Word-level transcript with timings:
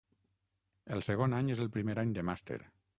El 0.97 1.05
segon 1.09 1.37
any 1.43 1.55
és 1.57 1.63
el 1.67 1.73
primer 1.79 2.01
any 2.07 2.19
de 2.21 2.29
màster. 2.33 2.63